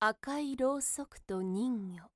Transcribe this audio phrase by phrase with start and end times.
[0.00, 2.08] 赤いろうそくと人魚。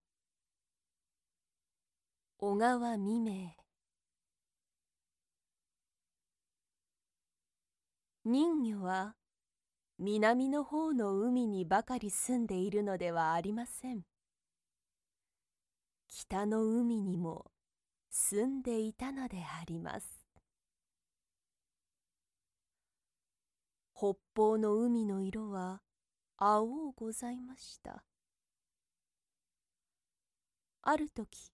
[2.38, 3.56] 小川未明。
[8.24, 9.16] 人魚は
[9.98, 14.02] 南の方の海にばかり住んでいるのではありません。
[16.06, 17.50] 北の海にも
[18.10, 20.06] 住んでいたのであります。
[23.92, 25.82] 北方の海の色は
[26.44, 28.02] 青うございました。
[30.82, 31.52] ある時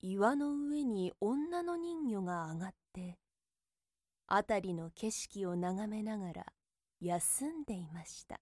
[0.00, 3.20] 岩の上に女の人魚が上がって
[4.26, 6.46] 辺りの景色を眺めながら
[7.00, 8.40] 休んでいました。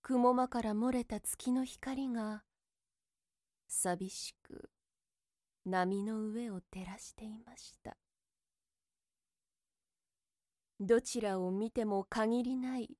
[0.00, 2.44] 雲間から漏れた月の光が
[3.68, 4.70] 寂しく
[5.66, 7.98] 波の上を照らしていました。
[10.86, 12.90] どちらを見ても限りない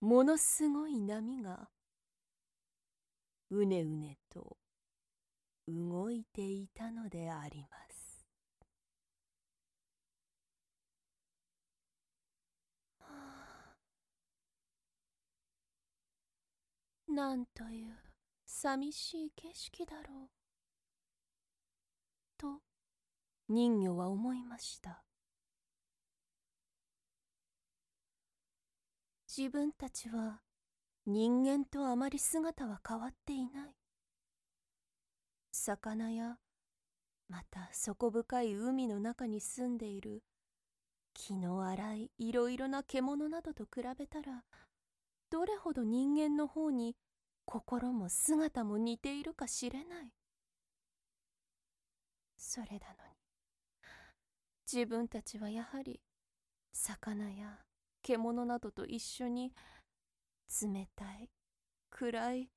[0.00, 1.68] ものすごい波が
[3.50, 4.56] うねうねと
[5.66, 8.06] 動いていたのであります。
[17.08, 17.96] なんという
[18.44, 20.30] 寂しい景色だろう
[22.38, 22.60] と
[23.48, 25.05] 人魚は思いました。
[29.36, 30.40] 自分たちは
[31.04, 33.74] 人間とあまり姿は変わっていない。
[35.52, 36.38] 魚や
[37.28, 40.22] また底深い海の中に住んでいる
[41.12, 44.44] 気の荒いいろいろな獣などと比べたら
[45.30, 46.96] どれほど人間の方に
[47.44, 50.12] 心も姿も似ているかしれない。
[52.38, 52.80] それなのに
[54.72, 56.00] 自分たちはやはり
[56.72, 57.65] 魚や
[58.06, 59.52] 獣などと一緒に
[60.62, 61.28] 冷たい
[61.90, 62.48] 暗い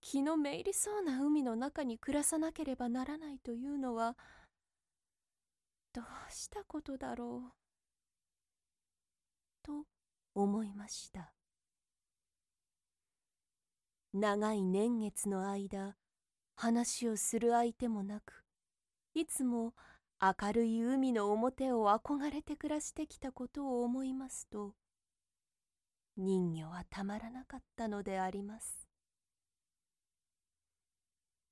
[0.00, 4.16] 気のめいりそうな海の中に暮らさなければならないというのは
[5.92, 7.52] どうしたことだろう
[9.62, 9.84] と
[10.34, 11.32] 思いました。
[14.12, 15.96] 長い年月の間
[16.56, 18.44] 話をする相手もなく
[19.14, 19.74] いつも
[20.20, 24.74] 明るい海の表を憧れて暮らしてきたことを思いますと
[26.16, 28.88] 人魚はたまらなかったのであります。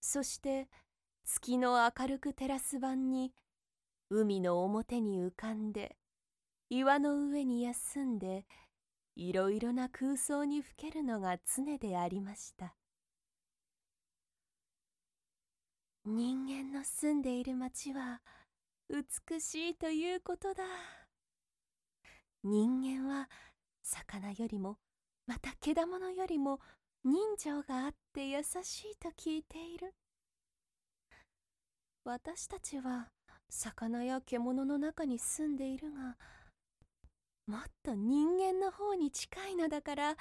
[0.01, 0.69] そして
[1.25, 3.33] 月の明るく照らす晩に
[4.11, 5.97] 海の表に浮かんで
[6.69, 8.45] 岩の上に休んで
[9.15, 12.75] いろいろな空想にふけるのが常でありました。
[16.05, 18.21] 人間の住んでいる町は
[18.89, 20.65] 美しいということだ。
[22.45, 23.29] 人間は
[23.83, 24.79] 魚よりも
[25.27, 26.61] また獣よりも
[27.05, 29.95] 人情があって優しいと聞いている。
[32.05, 33.11] 私たちは
[33.49, 36.17] 魚や獣の中に住んでいるが
[37.47, 40.17] もっと人間の方に近いのだから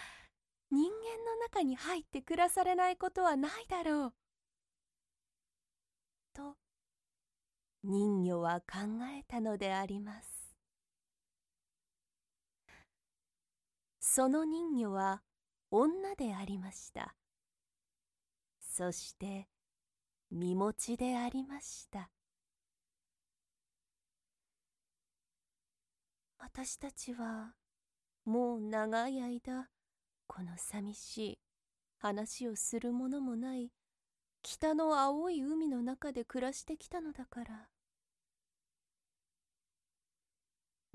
[0.71, 0.89] 人間
[1.23, 4.13] の中に入って暮らされないことはないだろう。
[6.33, 6.55] と
[7.87, 8.77] 人魚は考
[9.15, 10.55] えたのであります。
[13.99, 15.21] その人魚は
[15.69, 17.15] 女でありました。
[18.59, 19.47] そして
[20.31, 22.09] 身持ちでありました。
[26.39, 27.53] 私たちは
[28.25, 29.69] もう長い間
[30.25, 31.39] この寂しい
[31.99, 33.71] 話をするものもない
[34.41, 37.74] 北の青い海の中で暮らしてきたのだから。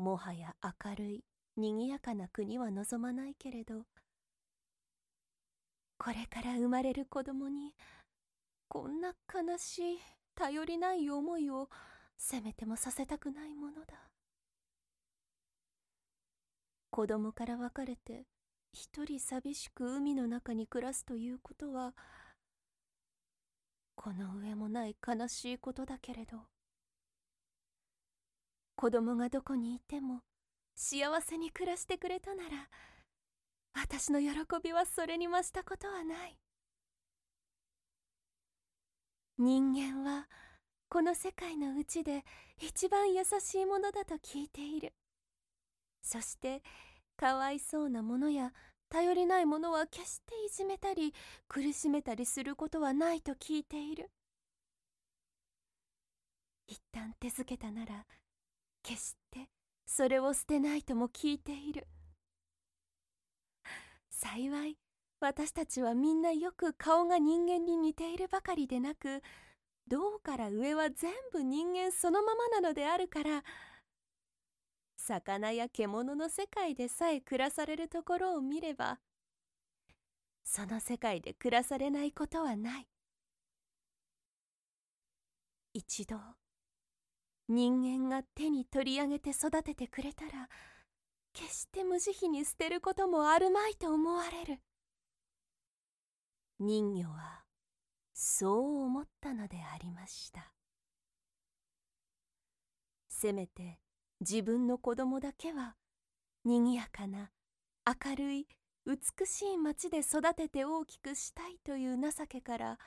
[0.01, 1.25] もはや明るい
[1.57, 3.83] にぎやかな国は望まないけれど
[5.99, 7.75] これから生まれる子供に
[8.69, 9.99] こんな悲しい
[10.35, 11.69] 頼りない思いを
[12.17, 14.09] せめてもさせたくないものだ。
[16.91, 18.25] 子供から別れて
[18.73, 21.95] 一人寂しく海の中に暮らすということは
[23.95, 26.39] この上もない悲しいことだけれど。
[28.81, 30.21] 子供がどこにいても
[30.75, 32.49] 幸せに暮らしてくれたなら
[33.79, 34.29] 私の喜
[34.65, 36.39] びはそれに増したことはない。
[39.37, 40.29] 人間は
[40.89, 42.25] この世界のうちで
[42.59, 44.95] 一番優しいものだと聞いている。
[46.01, 46.63] そして
[47.19, 48.55] かわいそうなものや
[48.89, 51.13] 頼りないものは決していじめたり
[51.49, 54.11] 苦しめたりすることはないと聞いている。
[56.67, 58.07] 一旦手付けたなら
[58.83, 59.49] 決して
[59.87, 61.87] それを捨てないとも聞いている。
[64.11, 64.77] 幸い
[65.21, 69.23] 私たちはみんなよく顔が人間に似ているばかりでなく
[69.89, 73.43] 胴から上は全部人間そのままなのであるから
[74.97, 78.99] 魚や獣の世界でさえ暮らされるところを見れば
[80.45, 82.87] その世界で暮らされないことはない。
[85.73, 86.17] 一度
[87.53, 90.49] 人間が手に取り上げて育ててくれたら
[91.33, 94.61] 決して無慈悲に捨てることもあるまいと思われる。
[96.61, 97.43] 人魚は
[98.15, 100.53] そう思ったのでありました。
[103.09, 103.81] せめて
[104.21, 105.75] 自分の子供だけは
[106.45, 107.33] にぎやかな
[107.85, 108.47] 明るい
[108.87, 112.79] 美しい町で育てて大きくしたいという情けから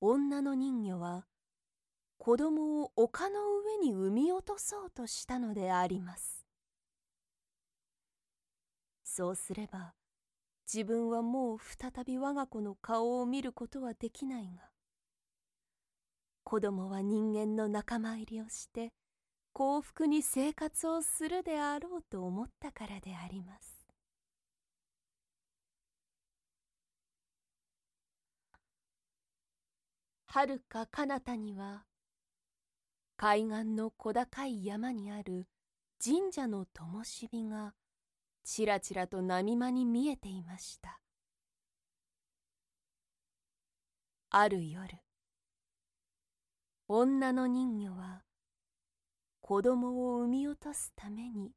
[0.00, 1.26] 女の人魚は
[2.24, 6.46] 子供を丘の上に産み落とそうとしたのであります。
[9.02, 9.94] そうすれば
[10.72, 14.70] 自分はもう再び我が子の顔を見ることはできないが
[16.44, 18.92] 子供は人間の仲間入りをして
[19.52, 23.88] 幸福に生活をするであろうと思ったからであります。
[30.26, 31.82] はるか彼方には
[33.24, 35.46] 海岸の小高い山にある
[36.04, 37.72] 神社の灯火が
[38.42, 40.98] ちらちらと波間に見えていました。
[44.30, 44.98] ある夜
[46.88, 48.24] 女の人魚は
[49.40, 51.52] 子供を産み落とすために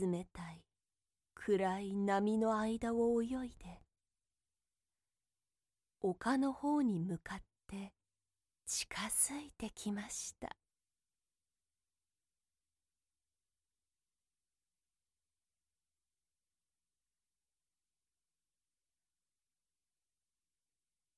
[0.00, 0.64] 冷たい
[1.34, 3.82] 暗い波の間を泳いで
[6.00, 7.38] 丘の方に向かっ
[7.68, 7.92] て
[8.66, 10.56] 近づいてきました。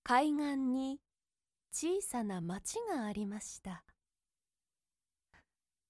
[0.02, 1.00] 海岸に
[1.72, 3.84] 小さな町がありました。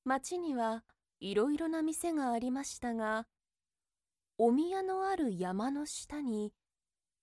[0.05, 0.85] 町には
[1.19, 3.27] いろいろな店がありましたが
[4.39, 6.53] お宮のある山の下に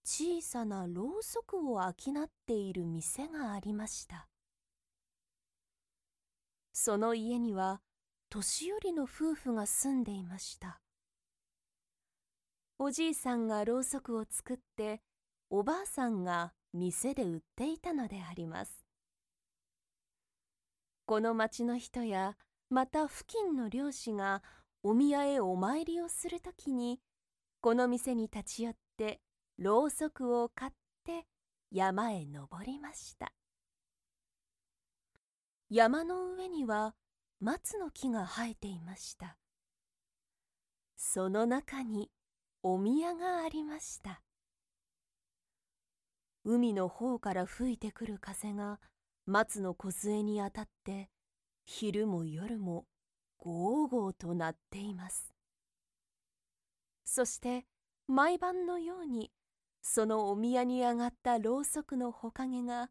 [0.06, 4.28] 小さなろうそくを商っている店がありました。
[6.74, 7.82] その家には
[8.30, 10.82] 年寄りの夫婦が住んでいました。
[12.80, 15.02] おじいさんがろうそくを作って
[15.50, 18.84] おばあさんが店で売っていたのであります。
[21.06, 22.36] この町の人や
[22.70, 24.42] また付近の漁師が
[24.82, 27.00] お宮へお参りをするときに
[27.62, 29.22] この店に立ち寄って
[29.58, 30.72] ろうそくを買っ
[31.06, 31.26] て
[31.72, 33.34] 山へ登りました。
[35.70, 36.96] 山の上には
[37.40, 39.38] 松の木が生えていました。
[40.96, 42.10] その中に
[42.62, 44.22] お宮がありました。
[46.46, 48.80] 海の方から吹いてくる風が
[49.26, 51.10] 松の梢に当たって
[51.66, 52.86] 昼も夜も
[53.38, 55.34] ゴーゴーと鳴っています。
[57.06, 57.66] そして
[58.08, 59.32] 毎晩のように
[59.86, 62.90] そのお宮に上がったろうそくのほかげが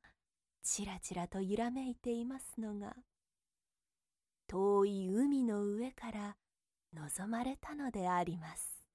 [0.62, 2.94] ちらちらと揺らめいていますのが
[4.46, 6.36] 遠い海の上から
[6.94, 8.86] 望まれたのであります。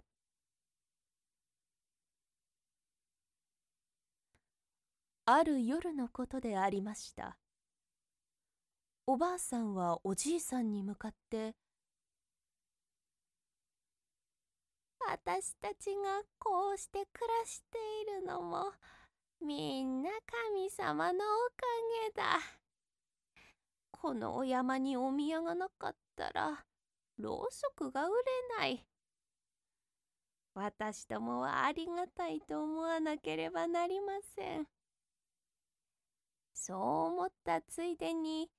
[5.25, 7.37] ある夜のことでありました。
[9.07, 11.55] おばあさんはおじいさんに向かって
[15.09, 17.77] 「私たちがこうして暮らして
[18.17, 18.73] いるのも
[19.41, 20.09] みんな
[20.49, 21.65] 神様のおか
[22.05, 22.39] げだ。
[23.91, 26.65] このお山にお宮がなかったら
[27.17, 28.85] ろうそくが売れない。
[30.53, 34.67] 私どもはありがたいと思わなければなりません。
[36.53, 36.79] そう
[37.13, 38.49] 思ったついでに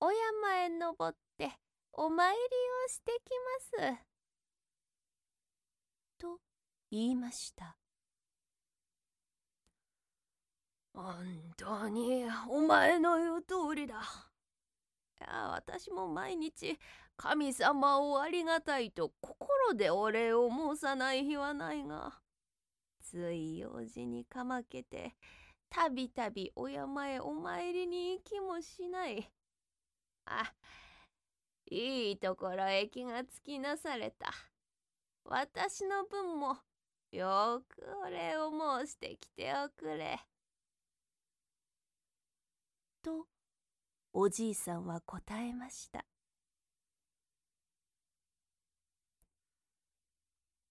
[0.00, 1.52] お山へ登って
[1.92, 2.40] お参り
[2.84, 3.30] をしてき
[3.80, 4.05] ます。
[6.18, 6.38] と
[6.90, 7.76] 言いました。
[10.94, 11.14] 本
[11.56, 13.96] 当にお前の言う通りだ。
[15.20, 16.78] いや私も毎日
[17.16, 22.20] 神様をありがたいと心でお礼を申さない日はないが
[23.00, 25.14] つい用事にかまけて
[25.70, 29.30] たびたびお山へお参りに行きもしない。
[30.26, 30.52] あ、
[31.70, 34.32] いいところへ気がつきなされた。
[35.28, 36.56] 私の分も
[37.10, 40.18] よくお礼を申してきておくれ。
[43.02, 43.26] と
[44.12, 46.04] おじいさんは答えました。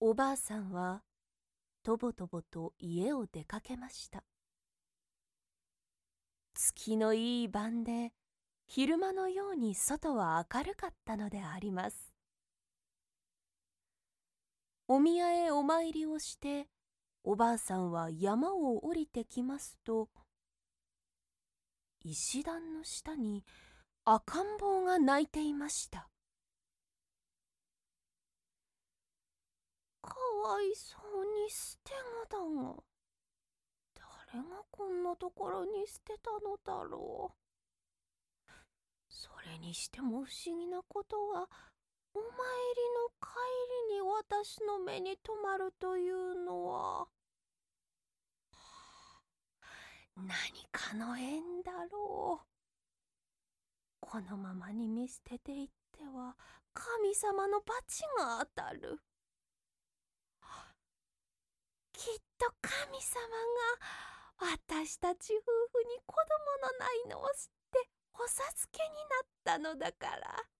[0.00, 1.02] おばあさんは
[1.82, 4.24] とぼとぼと家を出かけました
[6.54, 8.12] 月のいい晩で
[8.66, 12.05] 昼間のように外は明るかったのであります
[14.88, 16.68] お宮へお参りをして
[17.24, 20.08] おばあさんは山を降りてきますと
[22.04, 23.44] 石段の下に
[24.04, 26.08] 赤ん坊が泣いていました。
[30.00, 30.14] か
[30.44, 31.90] わいそうに捨て
[32.30, 32.76] 子だが
[34.32, 38.52] 誰がこんなところに捨てたのだろう。
[39.08, 41.48] それにしても不思議なことは
[42.16, 42.30] お参り
[42.94, 43.28] の帰
[43.90, 47.08] りに私の目に留まるというのは。
[50.16, 50.30] 何
[50.72, 52.46] かの縁だろう。
[54.00, 56.34] このままに見捨てていっては
[56.72, 58.98] 神様の罰が当たる。
[61.92, 63.20] きっと神様
[64.40, 70.55] が私たち夫婦に子供のないのを知ってお授けになったのだから。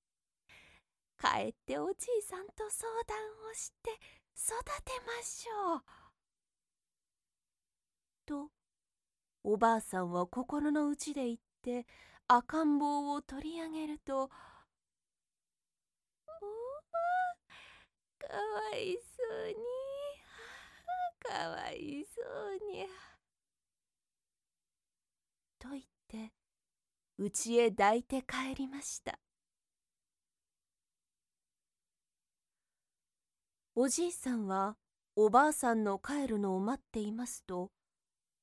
[1.18, 3.16] 帰っておじいさんと相談
[3.50, 3.90] をして
[4.36, 4.54] 育
[4.84, 5.82] てましょう。
[8.26, 8.50] と
[9.44, 11.86] おばあさんは心の内で言って
[12.28, 14.30] 赤ん坊を取り上げると「おお
[18.18, 19.54] かわいそうに
[21.20, 22.86] かわいそうに」
[25.58, 26.32] と言って
[27.18, 29.18] 家へ抱いて帰りました
[33.78, 34.78] おじいさんは
[35.16, 37.70] おばあさんの帰るのを待っていますと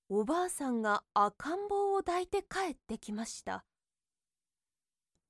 [0.08, 3.66] おばあさんが赤ん坊を抱いて帰ってきました。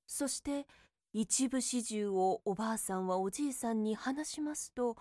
[0.06, 0.66] そして
[1.14, 4.96] 一部始終をおばあさんはおじいさんに話しますと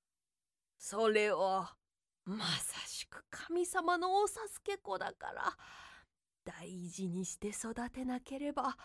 [0.76, 1.74] 「それは
[2.26, 5.56] まさしく神様のお授け子だから
[6.44, 8.76] 大事にして育てなければ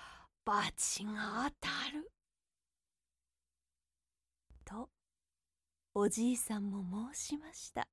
[0.46, 2.10] 罰が当たる」
[4.66, 4.90] と
[5.96, 6.84] おじいさんも
[7.14, 7.88] 申しました。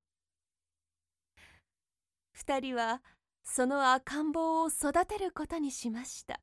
[2.33, 3.03] 二人は
[3.43, 6.41] その赤ん坊を育てることにしました。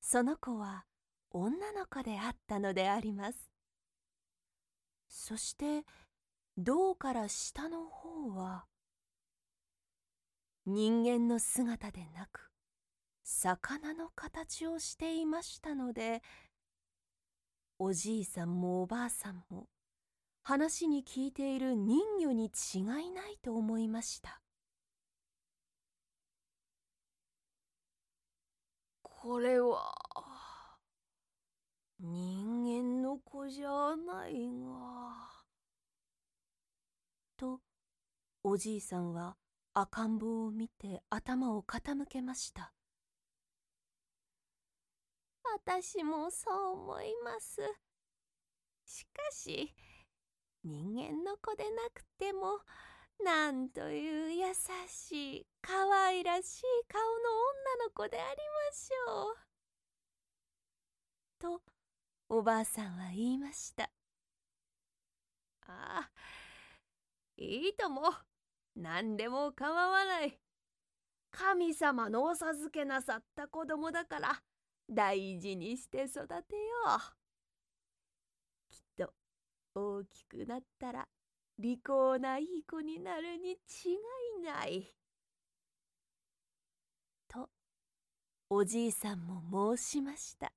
[0.00, 0.84] その子は
[1.30, 3.50] 女の子であったのであります。
[5.08, 5.86] そして
[6.58, 8.66] 胴から下の方は
[10.66, 12.50] 人間の姿でなく
[13.24, 16.22] 魚の形をしていましたので
[17.84, 19.66] おじいさんもおばあさんも
[20.44, 24.40] 話に聞いている人魚に違いないと思いました
[29.02, 29.96] これは
[31.98, 35.28] 人間の子じゃないが。
[37.36, 37.58] と
[38.44, 39.34] おじいさんは
[39.74, 42.72] 赤ん坊を見て頭を傾けました
[45.54, 47.60] 私もそう思います
[48.84, 49.74] しかし
[50.64, 52.60] 人間の子でなくても
[53.24, 54.44] なんという優
[54.88, 55.72] しい可
[56.06, 57.08] 愛らしい顔の
[57.78, 59.36] 女の子でありましょう。
[61.38, 61.62] と
[62.28, 63.84] おばあさんは言いました。
[65.66, 66.10] ああ
[67.36, 68.02] いいとも
[68.74, 70.38] 何でも構わない。
[71.30, 74.42] 神様のお授けなさった子供だから
[74.92, 76.42] 大事にして育てよ
[76.86, 77.22] う。
[78.70, 79.12] きっと
[79.74, 81.08] 大きくなったら
[81.58, 83.56] 利口ないい子になるに違
[84.40, 84.86] いない。
[87.28, 87.48] と
[88.50, 90.52] おじいさんも申しました。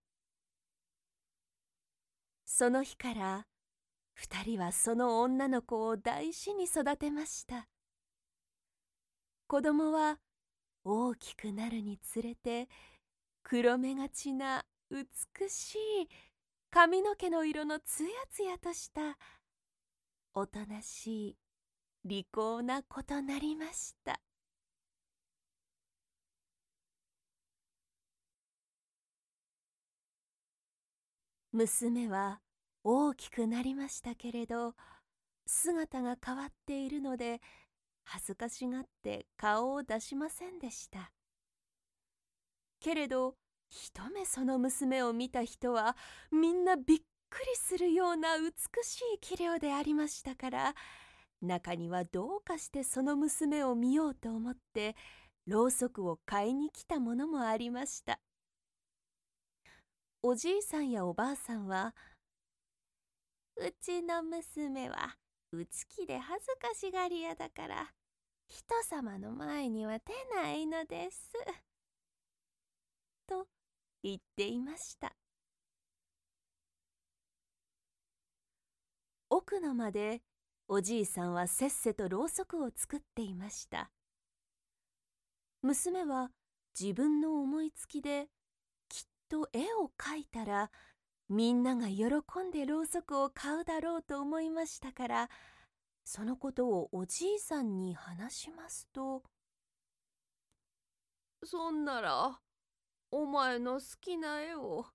[2.46, 3.48] その日から
[4.13, 7.68] 二人はその女の子を大事に育てました。
[9.48, 10.18] 子供は
[10.84, 12.68] 大きくなるにつれて
[13.48, 15.06] 黒目がちな美
[15.50, 16.10] しい
[16.72, 19.20] 髪の毛の色のつやつやとした
[20.34, 21.38] おとなしい
[22.06, 24.20] 利口な子となりました。
[31.52, 32.42] 娘は
[32.84, 34.74] 大きくなりましたけれど
[35.46, 37.42] 姿が変わっているので
[38.04, 41.12] 恥ずかしがって顔を出しませんでした。
[42.86, 43.34] けれど
[43.68, 45.98] 一目その娘を見た人は
[46.32, 47.00] みんなびっ
[47.32, 48.51] くりするような美
[48.84, 50.75] しい器量でありましたから
[51.42, 54.96] 中にはどうかしてその娘を見ようと思って
[55.48, 58.20] ろうそくを買いに来たものもありました。
[60.22, 61.96] おじいさんやおばあさんは
[63.58, 65.18] 「うちの娘は
[65.51, 67.94] 内気で恥ずかしがり屋だから
[68.48, 71.32] 人様の前には出ないのです」
[73.27, 73.48] と
[74.03, 75.15] 言っていました。
[79.29, 80.22] 奥の間で
[80.67, 83.91] おじいさんはせっせとろうそくを作っていました。
[85.62, 86.32] 娘は
[86.79, 88.27] 自分の思いつきで
[88.89, 90.72] きっと絵を描いたら
[91.27, 92.05] みんなが喜
[92.48, 95.29] んでろうそくを買うだろうと思いましたから
[96.03, 99.24] そのことをおじいさんに話しますと
[101.44, 102.39] 「そんなら
[103.17, 104.86] お前の好きな絵を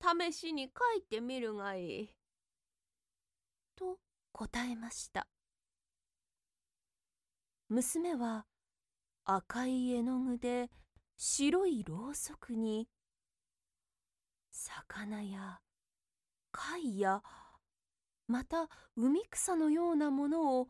[0.00, 2.16] 試しに描いてみるがいい」
[3.74, 3.98] と
[4.30, 5.26] 答えました。
[7.68, 8.46] 娘は
[9.24, 10.70] 赤い絵の具で
[11.16, 12.88] 白いろうそくに
[14.52, 15.60] 魚や
[16.52, 17.24] 貝や
[18.28, 20.68] また海草のようなものを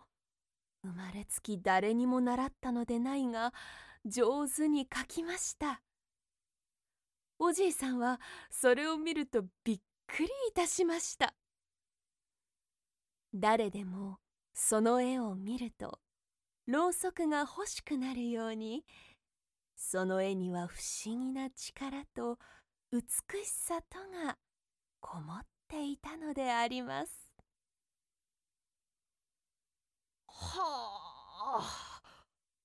[0.83, 3.53] 生まれつき誰にも習ったのでないが
[4.07, 5.83] 上手に描きました。
[7.39, 11.35] おじいさんはそれを見るとびっくりいたしました。
[13.35, 14.19] 誰でも
[14.55, 15.99] その絵を見ると
[16.67, 18.85] ろうそくが欲しくなるように
[19.75, 22.39] その絵には不思議な力と
[22.91, 23.01] 美
[23.45, 24.39] しさとが
[25.01, 27.13] こもっていたのであります。
[30.29, 32.01] はあ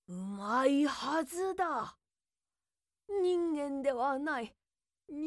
[0.08, 1.98] うまいはずだ。
[3.22, 4.54] 人間ではない。
[5.14, 5.18] 人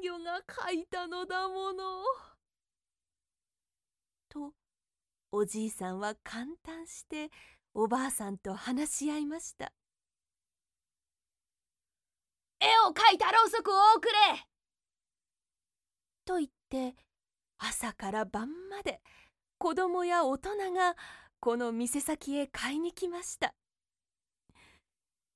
[0.00, 2.04] 魚が描いたのだもの。
[4.28, 4.52] と
[5.32, 7.28] おじいさんは感嘆して
[7.74, 9.72] おばあさんと話し合いました。
[12.60, 14.12] 絵を描いたろうそくをおくれ。
[16.24, 16.94] と言って
[17.58, 19.00] 朝から晩まで
[19.58, 20.94] 子供や大人が
[21.40, 23.56] この店先へ買いに来ました。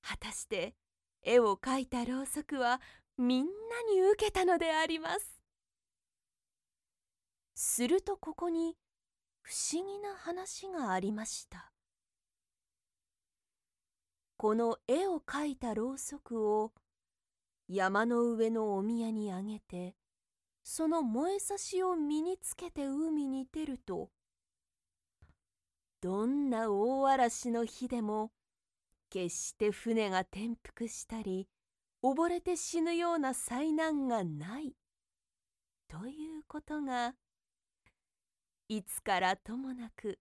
[0.00, 0.76] 果たして
[1.22, 2.80] 絵を描いたろうそくは
[3.18, 3.50] みんな
[3.94, 5.40] に受けたのであります。
[7.54, 8.76] するとここに
[9.40, 11.72] 不思議な話がありました。
[14.36, 16.72] この絵を描いたろうそくを
[17.68, 19.94] 山の上のお宮にあげて
[20.62, 24.10] その燃えさしを身につけて海に出ると
[26.02, 28.30] どんな大嵐の日でも
[29.08, 31.48] 決して船が転覆したり
[32.06, 34.76] 溺れて死ぬような災難がない。
[35.88, 37.14] ということが
[38.68, 40.20] いつからともなく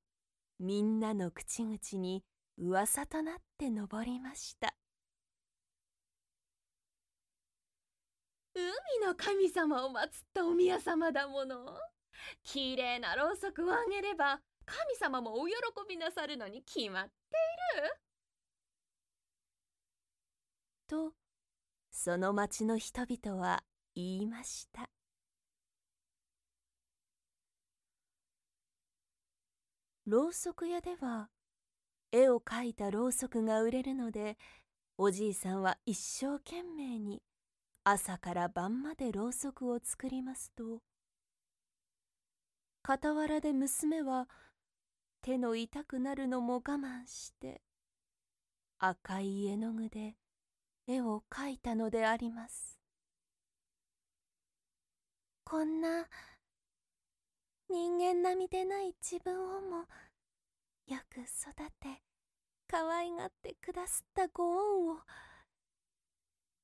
[0.60, 2.24] みんなの口々に
[2.58, 4.74] 噂となって上りました。
[8.56, 8.66] 海
[9.06, 11.78] の神様を祀ったお宮様だもの。
[12.44, 15.54] きれいなろうそくをあげれば神様もお喜
[15.88, 17.12] びなさるのに決まって
[17.78, 17.96] いる。
[20.88, 21.14] と
[21.98, 23.64] その町の人々は
[23.96, 24.90] 言いました。
[30.06, 31.30] ろうそく屋では
[32.12, 34.38] 絵を描いたろうそくが売れるので
[34.98, 37.24] おじいさんは一生懸命に
[37.86, 40.82] 朝から晩までろうそくを作りますと
[42.86, 44.28] 傍らで娘は
[45.24, 47.62] 手の痛くなるのも我慢して
[48.80, 50.18] 赤い絵の具で
[50.88, 52.80] 絵を描いたのであります
[55.44, 56.08] こんな
[57.70, 59.86] 人間並みでない自分をも
[60.88, 62.02] よく育て
[62.68, 64.98] 可愛がってくだすったご恩を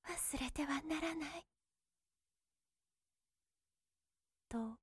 [0.08, 1.46] 忘れてはならない。
[4.50, 4.78] と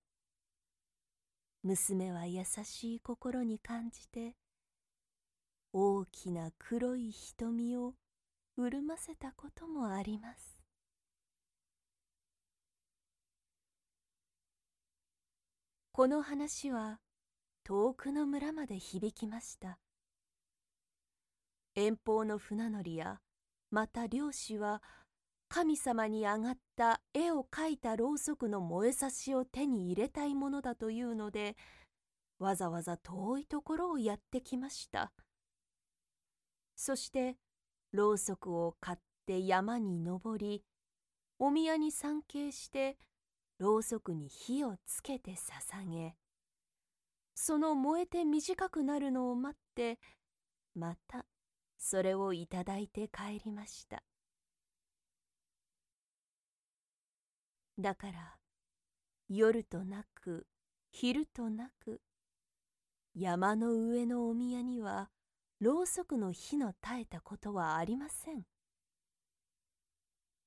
[1.62, 4.34] 娘は優しい心に感じて
[5.72, 7.94] 大きな黒い瞳を
[8.60, 10.58] 潤ませたこともあります。
[15.92, 16.98] この話は
[17.62, 19.78] 遠くの村まで響きました。
[21.76, 23.20] 遠方の船乗りや
[23.70, 24.82] また漁師は
[25.48, 31.56] 神様に上がった絵を描いたろうそくの燃えさしを手に入れたいものだというので
[32.40, 35.12] わざわざ遠いところをやってきました。
[36.74, 37.36] そして
[37.92, 40.62] ろうそくを買って山に登り
[41.38, 42.96] お宮に参詣して
[43.58, 46.14] ろうそくに火をつけて捧げ
[47.34, 49.98] その燃えて短くなるのを待って
[50.74, 51.24] また
[51.78, 54.02] それをいただいて帰りました。
[57.78, 58.36] だから
[59.28, 60.46] 夜となく
[60.90, 62.00] 昼となく
[63.14, 65.10] 山の上のお宮には
[65.60, 68.42] ろうそくの火の絶えたことはありません。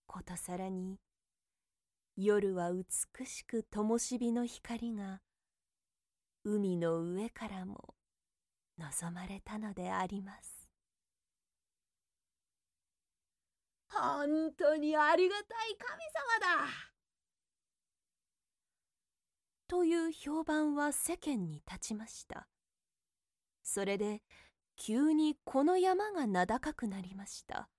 [0.07, 0.99] ことさらに
[2.15, 5.21] 夜は美しく灯火の光が
[6.43, 7.95] 海の上からも
[8.77, 10.69] 望まれたのであります。
[13.89, 16.01] 本当にありがたい神
[16.49, 16.91] 様だ。
[19.67, 22.47] という評判は世間に立ちました。
[23.63, 24.21] それで
[24.83, 27.69] 急にこの山が名高くなりました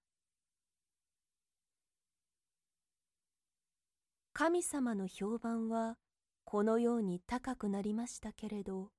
[4.33, 5.97] 神様の評判は
[6.45, 8.91] このように高くなりましたけれど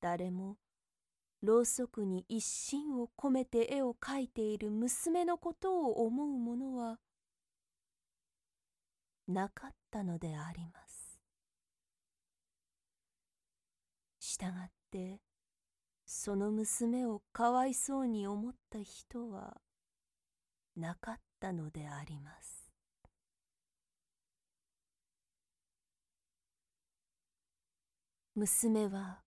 [0.00, 0.56] 誰も
[1.42, 6.96] ろうそくに一心を込めて絵を描いている娘のことを思うものは
[9.28, 11.20] なかったのであります。
[14.18, 15.20] したがって
[16.12, 19.60] その娘をかわいそうに思った人は
[20.74, 22.68] なかったのであります。
[28.34, 29.22] 娘は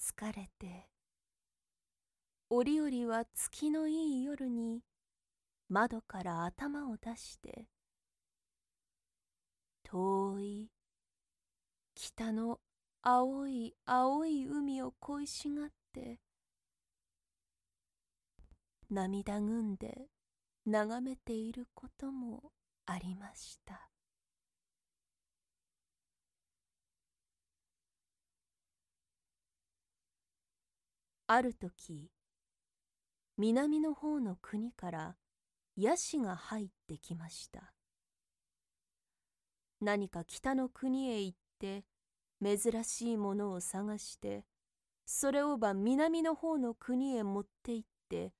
[0.00, 0.88] 疲れて
[2.50, 4.82] 折々は月のいい夜に
[5.68, 7.68] 窓から頭を出して
[9.84, 10.72] 遠い
[11.94, 12.58] 北の
[13.06, 16.20] 青い青い海を恋しがって
[18.88, 20.08] 涙ぐんで
[20.64, 22.52] 眺めていることも
[22.86, 23.90] ありました。
[31.26, 32.10] ある時
[33.36, 35.16] 南の方の国から
[35.76, 37.74] ヤシが入ってきました。
[39.82, 41.84] 何か北の国へ行って
[42.42, 44.44] 珍しいものを探して
[45.06, 48.32] それをば南の方の国へ持って行って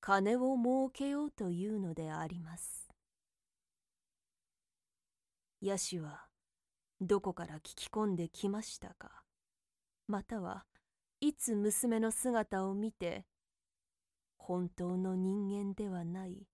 [0.00, 2.88] 金を儲けようというのであります。
[5.60, 6.26] ヤシは
[7.00, 9.22] どこから聞き込んできましたか？
[10.08, 10.64] または
[11.20, 13.24] いつ娘の姿を見て
[14.36, 16.48] 本当の人間ではない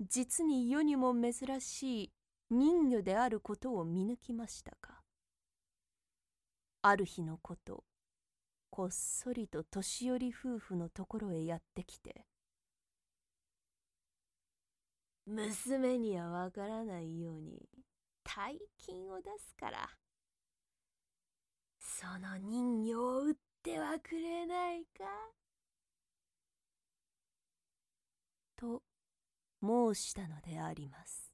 [0.00, 2.12] 実に世にも珍しい
[2.50, 4.99] 人魚であることを見抜きましたか？
[6.82, 7.84] ある日のこと
[8.70, 12.24] こっそりと年寄り夫婦のところへやってきて
[15.26, 17.68] 娘にはわからないように
[18.24, 19.90] 大金を出すから
[21.78, 25.04] その人形を売ってはくれないか
[28.56, 28.82] と
[29.62, 31.30] 申したのであります。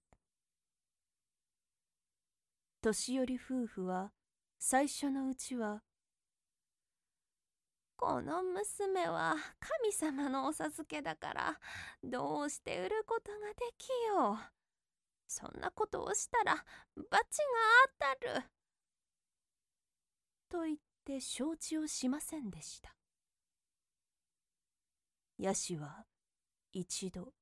[2.83, 4.13] 年寄り夫婦は
[4.59, 5.83] 最初のうちは
[7.97, 11.59] この娘は神様のお授けだから
[12.03, 14.39] どうして売ることができよう。
[15.29, 16.65] そんなことをしたら罰
[17.05, 17.19] が
[18.01, 18.43] 当たる。
[20.49, 22.95] と言って承知をしませんでした。
[25.39, 26.05] ヤシは
[26.73, 27.33] 一度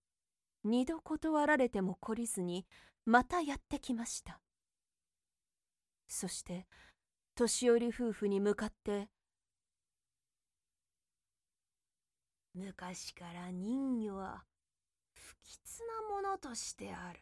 [0.62, 2.66] 二度断られても懲りずに
[3.04, 4.40] またやってきました。
[6.08, 6.66] そして
[7.34, 9.08] 年寄り夫婦に向かって
[12.54, 14.44] 「昔から人魚は
[15.14, 17.20] 不吉なものとしてある」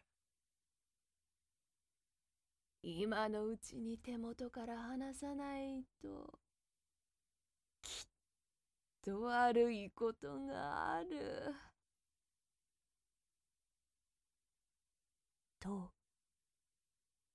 [2.83, 6.39] 今のうちに手元から離さないと
[7.81, 8.07] きっ
[9.01, 11.55] と悪いことがある。
[15.59, 15.92] と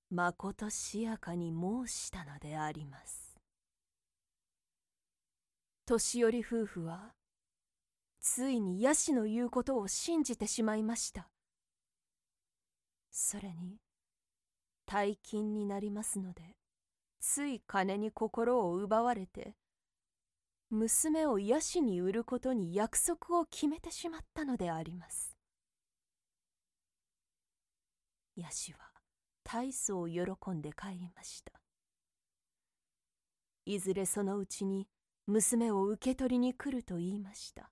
[0.09, 3.39] まことしやかに申したのであります。
[5.85, 7.13] 年寄り夫婦は
[8.19, 11.29] ついにヤシの言うことを信じてしまいました。
[13.11, 13.77] それに
[14.85, 16.55] 大金になりますので
[17.19, 19.55] つい金に心を奪われて
[20.69, 25.35] 娘をヤシに売ることに約束を決めてしまったのであります
[28.35, 28.79] ヤシは
[29.51, 31.53] 大層喜んで帰りました。
[33.65, 34.87] いずれそのうちに
[35.25, 37.71] 娘を受け取りに来ると言いました。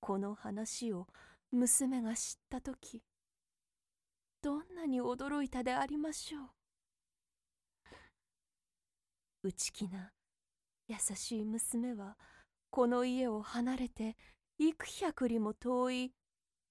[0.00, 1.06] この話を
[1.52, 3.02] 娘が知った時
[4.42, 6.40] どんなに驚いたでありましょ
[9.42, 9.48] う。
[9.48, 10.12] 内気な
[10.88, 12.18] 優しい娘は
[12.68, 14.18] この家を離れて
[14.58, 16.12] 幾百里も遠い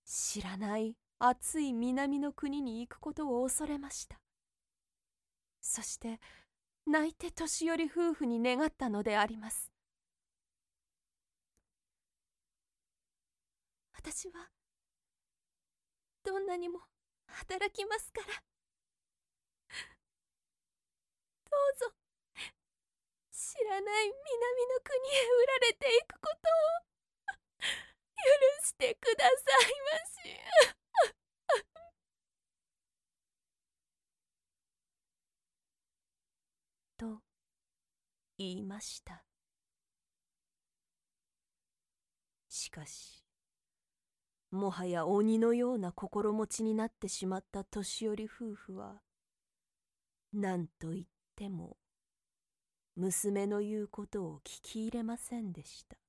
[0.06, 4.20] 知らない暑い南の国に行くことを恐れました。
[5.62, 6.20] そして
[6.86, 9.72] 泣いて年寄り夫婦に願ったのであります。
[13.94, 14.34] 私は
[16.26, 16.80] どんなにも
[17.28, 18.28] 働きますから。
[21.46, 21.94] どうぞ
[23.32, 26.50] 知らない南の国へ売られていくこと
[27.90, 27.93] を。
[28.18, 28.24] 許
[28.66, 29.34] してください
[29.92, 30.14] まし。
[36.98, 37.22] と
[38.38, 39.26] 言いました。
[42.50, 43.24] しかし
[44.52, 49.02] もはや鬼のような心持ちになってしまった年寄り夫婦は
[50.32, 51.78] 何と言っても
[52.96, 56.03] 娘の言うことを聞き入れませんでした。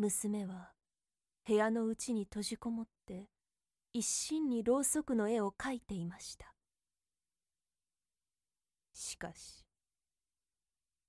[0.00, 0.72] 娘は
[1.46, 3.28] 部屋のうちに閉じこもって
[3.92, 6.54] 一心にろうそくの絵を描いていました。
[8.94, 9.66] しかし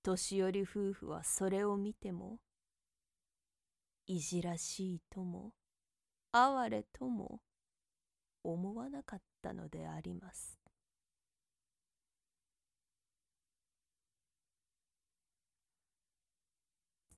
[0.03, 2.39] 年寄り夫婦はそれを見ても
[4.07, 5.53] いじらしいとも
[6.33, 7.39] 哀れとも
[8.43, 10.59] 思わなかったのであります。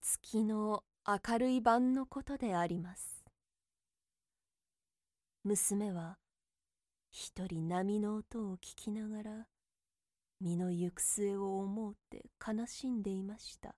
[0.02, 3.26] 月の明るい晩のことであります。
[5.44, 6.18] 娘は
[7.12, 9.48] 一人波の音を聞きながら
[10.40, 13.76] 身の行く末を思うて悲しんでいました。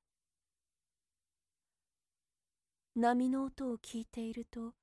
[2.96, 4.74] 波の音を聞いていると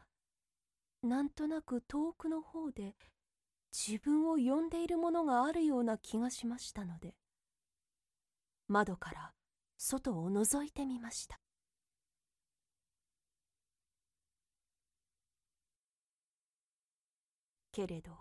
[1.05, 2.97] なんとなく遠くの方で
[3.73, 7.15] 自分を呼んでいるものがあるような気がしましたので
[8.67, 9.33] 窓から
[9.79, 11.42] 外を覗いてみました。
[17.73, 18.13] けれど。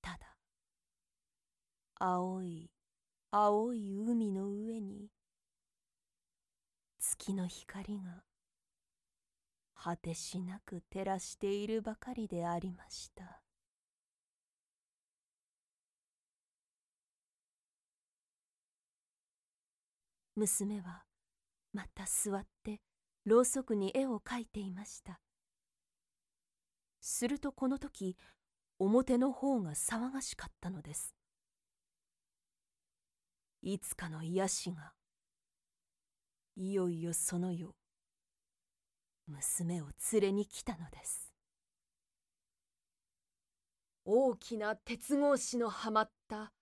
[0.00, 0.36] ただ
[1.96, 2.70] 青い
[3.30, 5.10] 青い海の上に
[6.98, 8.22] 月の光が
[9.74, 13.42] 果てしなく照らしているばかりでありました。
[20.36, 21.02] 娘は
[21.72, 22.80] また座って
[23.24, 25.20] ろうそくに絵を描いていました。
[27.00, 28.16] するとこの時
[28.78, 31.14] 表の方が騒がしかったのです。
[33.62, 34.92] いつかの癒しが
[36.54, 37.74] いよいよその夜
[39.26, 41.32] 娘を連れに来たのです。
[44.04, 46.52] 大きな鉄格子のはまった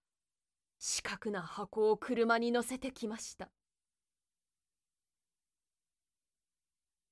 [0.78, 3.50] 四角な箱を車に乗せてきました。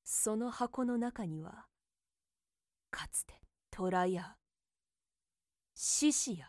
[0.03, 1.67] その箱の中には
[2.95, 3.35] かつて
[3.73, 4.37] 虎や
[5.75, 6.47] 獅子や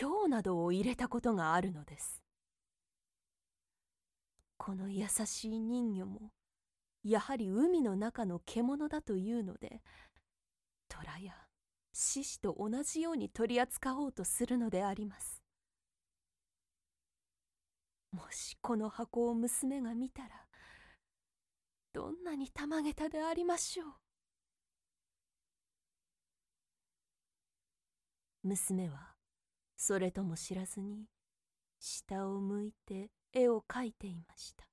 [0.00, 2.22] 豹などを入れたことがあるのです。
[4.56, 6.32] この優しい人魚も
[7.04, 9.82] やはり海の中の獣だというので
[10.88, 11.34] 虎や
[11.92, 15.42] 獅子と同じように取り扱おうとするのであります。
[18.10, 20.46] もしこの箱を娘が見たら
[21.92, 24.07] どんなにたまげたでありましょう。
[28.42, 29.14] 娘は
[29.76, 31.06] それとも知らずに
[31.78, 34.66] 下を向いて絵を描いていました。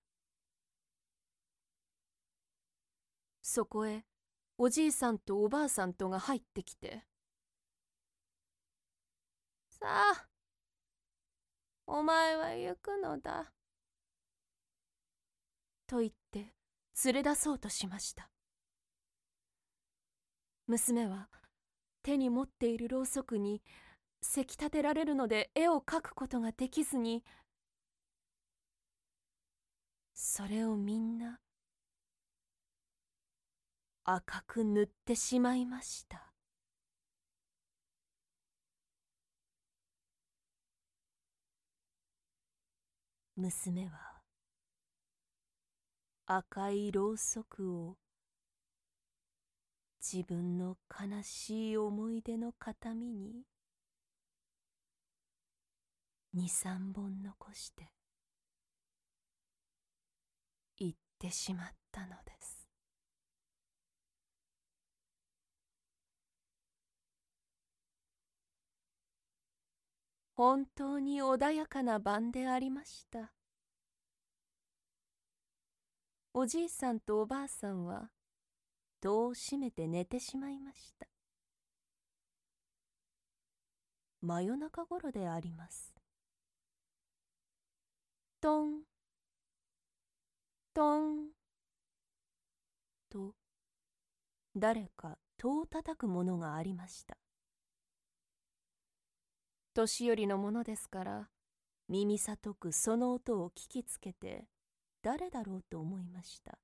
[3.41, 4.05] そこへ
[4.57, 7.05] おじいさんとおばあさんとが入ってきて
[9.69, 10.27] 「さあ
[11.85, 13.53] お前は行くのだ」
[15.85, 16.55] と言って
[17.03, 18.31] 連れ出そうとしました。
[20.67, 21.29] 娘は
[22.05, 23.63] 手に持っているろうそくに
[24.21, 27.23] せき立てられるので絵を描くことができずに
[30.13, 31.39] それをみんな
[34.03, 36.31] 赤く塗ってしまいました。
[43.35, 44.21] 娘は
[46.27, 47.97] 赤いろうそくを
[50.07, 53.41] 自分の悲しい思い出の形見に
[56.31, 57.91] 二三本残して
[60.77, 62.69] 行ってしまったのです。
[70.35, 73.33] 本当に穏やかな晩でありました。
[76.31, 78.11] おじいさんとおばあさんは
[79.05, 81.05] 戸を閉めて寝てしまいました。
[84.19, 85.93] 真夜中ごろであります。
[88.41, 88.81] トン。
[90.73, 91.27] トン。
[93.11, 93.35] と。
[94.55, 97.15] 誰か戸を叩くものがありました。
[99.75, 101.29] 年寄りのものですから
[101.89, 104.45] 耳さとくその音を聞きつけて
[105.03, 106.57] 誰だろうと思いました。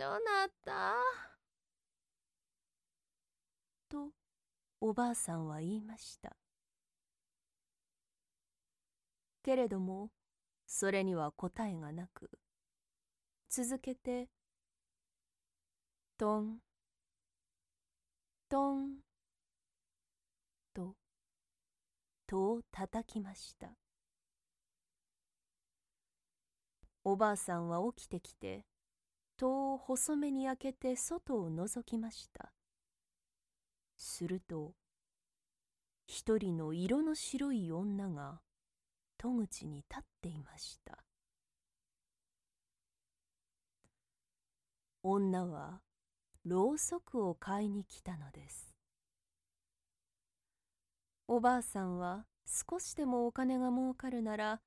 [0.00, 0.18] どな
[0.64, 0.94] た？
[3.90, 4.12] と
[4.80, 6.34] おばあさんは言いました。
[9.42, 10.08] けれども
[10.66, 12.30] それには答えがなく
[13.50, 14.30] 続けて
[16.16, 16.60] トン
[18.48, 19.00] トン
[20.72, 20.94] と
[22.26, 23.68] 戸を叩きました。
[27.04, 28.64] おばあさんは起きてきて
[29.40, 32.52] 戸を細めに開けて外を覗きました。
[33.96, 34.74] すると
[36.06, 38.42] 一人の色の白い女が
[39.16, 40.98] 戸口に立っていました。
[45.02, 45.80] 女は
[46.44, 48.74] ろうそくを買いに来たのです。
[51.26, 54.60] おばあさんは少しでもお金が儲かるなら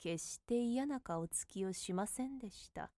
[0.00, 2.90] 決して嫌な顔つきをしませんでした。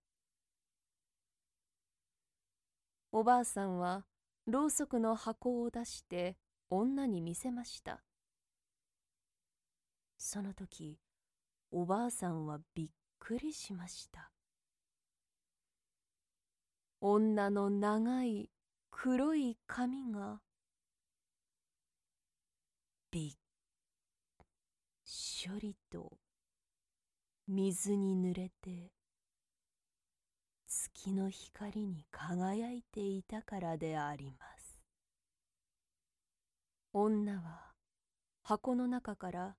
[3.11, 4.05] おばあさんは
[4.47, 6.37] ろうそくの箱を出して
[6.68, 8.03] 女に見せました。
[10.18, 10.99] その時
[11.71, 14.31] おばあさんはびっくりしました。
[17.01, 18.51] 女の長い
[18.90, 20.40] 黒い髪が
[23.11, 23.33] びっ
[25.05, 26.18] しょりと
[27.47, 28.92] 水に濡れて
[30.68, 34.78] 月の光に輝いていたからであります。
[36.92, 37.72] 女は
[38.42, 39.57] 箱の中から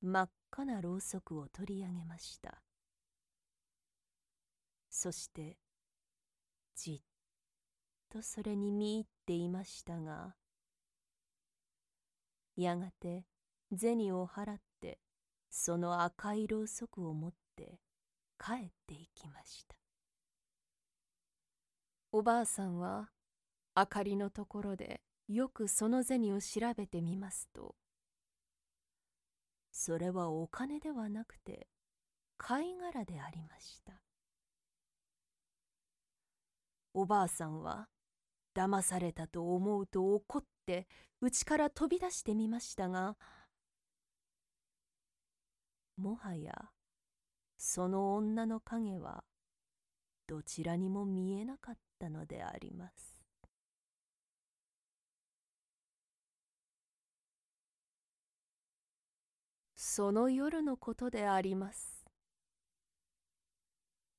[0.00, 2.62] 真っ赤なろうそくを取り上げました。
[4.88, 5.58] そして
[6.74, 7.00] じっ
[8.08, 10.34] とそれに見入っていましたが
[12.56, 13.24] やがて
[13.76, 14.98] 銭を払って
[15.50, 17.80] その赤いろうそくを持って
[18.44, 19.74] 帰っていきました。
[22.12, 23.08] おばあさんは
[23.74, 27.74] 明かりのところでよくその銭を調べてみますと
[29.72, 31.68] それはお金ではなくて
[32.36, 34.02] 貝殻でありました。
[36.92, 37.88] おばあさんは
[38.54, 40.86] 騙されたと思うと怒って
[41.20, 43.16] 家から飛び出してみましたが
[45.96, 46.73] もはや
[47.56, 49.24] その女の影は
[50.26, 53.14] どちらにも見えなかったのであります。
[59.76, 62.04] その夜のことであります。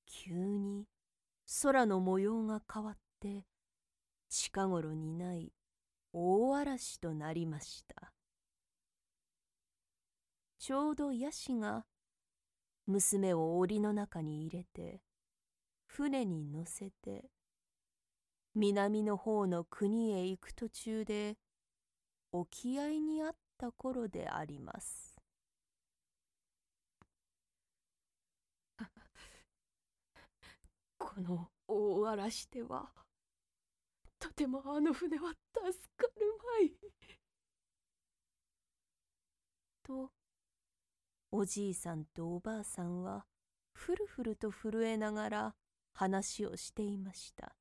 [0.06, 0.86] 急に
[1.62, 3.46] 空の模様が変わって
[4.30, 5.52] 近頃にない
[6.14, 8.14] 大嵐となりました。
[10.60, 11.86] ちょうどヤシが
[12.88, 15.02] 娘を檻の中に入れて
[15.88, 17.30] 船に乗せて
[18.56, 21.38] 南の方の国へ行く途中で
[22.32, 25.16] 沖合にあった頃であります。
[30.98, 32.92] この大嵐では
[34.20, 35.38] とてもあの船は助
[35.98, 36.76] かるまい。
[39.84, 40.12] と
[41.38, 43.26] おじいさんとおばあさんは
[43.74, 45.56] ふるふると震えながら
[45.92, 47.58] 話をしていました。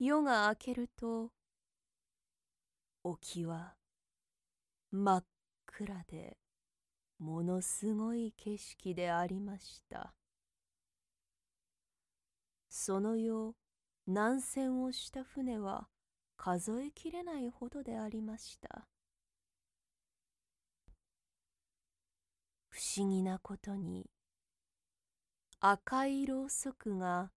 [0.00, 1.30] 夜が明けると
[3.04, 3.76] 沖は
[4.90, 5.24] 真っ
[5.66, 6.36] 暗で
[7.20, 10.14] ものすごい景色でありました。
[12.68, 13.54] その夜
[14.04, 15.86] 南船をした船は
[16.36, 18.88] 数えきれないほどでありました。
[22.78, 24.08] 不思議なことに
[25.58, 27.32] 赤いろうそくが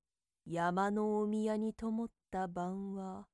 [0.45, 3.25] 山のお宮に灯った晩は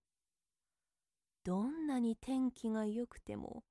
[1.43, 3.65] どんなに天気が良くても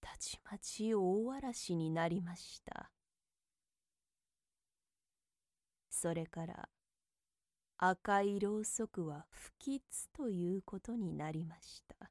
[0.00, 2.90] たちまち大嵐になりました。
[5.88, 6.68] それから
[7.78, 9.80] 赤いろうそくは不吉
[10.12, 12.10] ということになりました。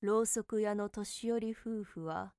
[0.00, 2.32] ろうそく屋の年寄り夫婦は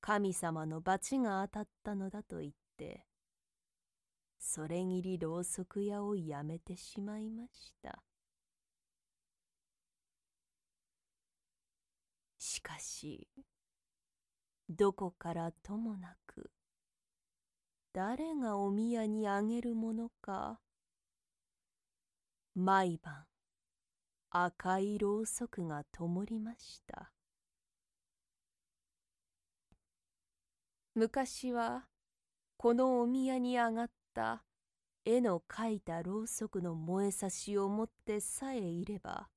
[0.00, 3.06] 神様の罰が当たったのだと言って
[4.38, 8.02] それぎりろうそく屋をやめてしまいました。
[12.38, 13.28] しかし
[14.68, 16.50] どこからともなく
[17.92, 20.60] 誰がお宮にあげるものか
[22.54, 23.26] 毎晩
[24.30, 27.10] 赤いろうそくが灯りました。
[30.94, 31.86] 昔は
[32.56, 34.44] このお宮に上がった
[35.04, 39.28] 絵の描いたろうそくの燃えさしを持ってさえいれば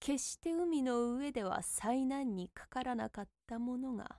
[0.00, 4.18] 決して海の上では災難にかからなかったものが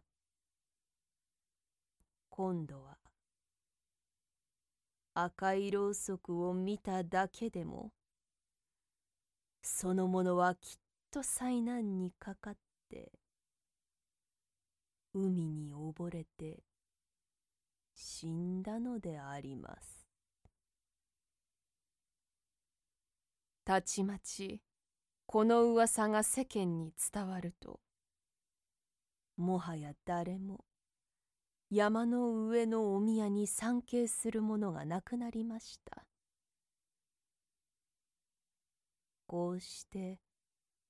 [2.29, 2.97] 今度は
[5.13, 7.91] 赤いろうそくを見ただけでも
[9.67, 10.77] そのものはきっ
[11.09, 12.57] と災難にかかっ
[12.87, 13.11] て
[15.11, 16.59] 海に溺れて
[17.95, 20.05] 死んだのであります。
[23.65, 24.61] たちまち
[25.25, 27.79] この噂が世間に伝わると
[29.35, 30.65] もはや誰も
[31.71, 36.05] 山の上のお宮に参詣する者がなくなりました。
[39.27, 40.19] こうして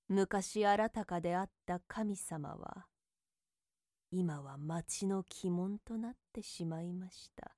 [0.08, 2.86] 昔あらたかであった神様は
[4.12, 7.56] 今は町の鬼門となってしまいました。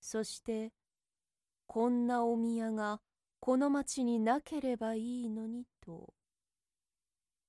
[0.00, 0.72] そして
[1.66, 3.00] こんなお宮が
[3.40, 6.14] この町になければいいのにと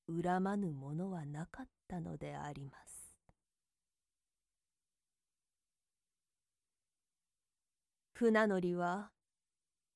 [0.08, 3.16] 恨まぬものはなかったのであります。
[8.14, 9.12] 船乗りは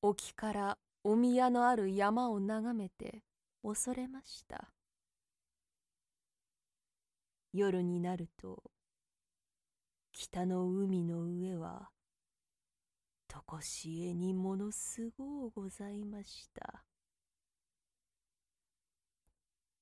[0.00, 3.22] 沖からお宮のある山を眺めて
[3.62, 4.72] 恐れました。
[7.52, 8.62] 夜になると
[10.12, 11.90] 北の海の上は
[13.28, 16.84] とこしえにものすごうございました。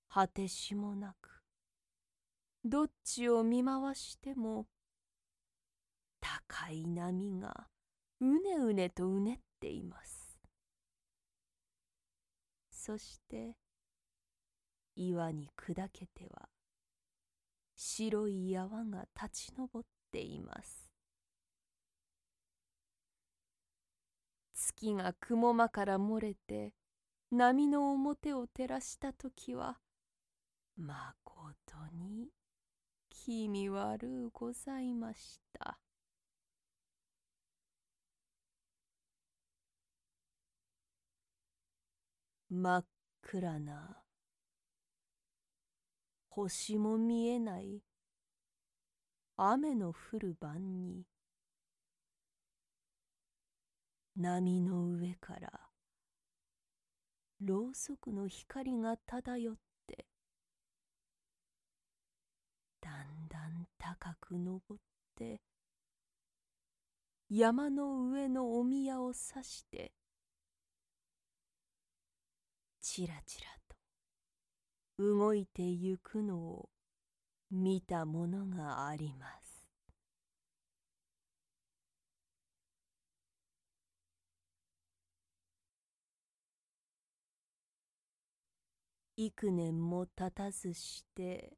[0.08, 1.42] 果てしもなく
[2.64, 4.66] どっちを見回しても
[6.20, 7.68] 高い波が
[8.20, 10.19] うねうねとうねっています。
[12.82, 13.58] そして
[14.96, 16.48] 岩に砕けては
[17.76, 20.90] 白い泡が立ち上っています。
[24.54, 26.72] 月が雲間から漏れて
[27.30, 29.78] 波の表を照らした時は
[30.74, 32.30] まことに
[33.10, 35.78] 気味悪うございました。
[42.52, 42.84] 真っ
[43.22, 44.02] 暗な
[46.30, 47.80] 星も見えない
[49.36, 51.04] 雨の降る晩に
[54.16, 55.52] 波の上から
[57.40, 60.06] ろうそくの光が漂って
[62.80, 64.80] だんだん高く登っ
[65.16, 65.40] て
[67.30, 69.92] 山の上のお宮を指して
[72.80, 73.76] ちらちらと
[75.02, 76.68] 動いてゆくのを
[77.50, 79.50] 見たものがあります。
[89.16, 91.52] 幾年も経たずして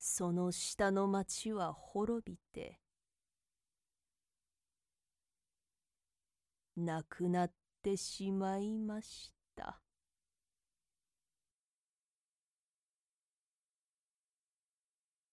[0.00, 2.80] その下の町は滅びて
[6.76, 7.52] 亡くなっ
[7.84, 9.83] てしまいました。